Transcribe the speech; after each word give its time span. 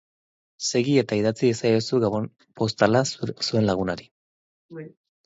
Segi 0.77 0.93
eta 1.01 1.19
idatzi 1.19 1.43
iezaiozu 1.49 1.99
gabon 2.03 2.25
postala 2.61 3.03
zuen 3.49 3.69
lagunari! 3.69 4.09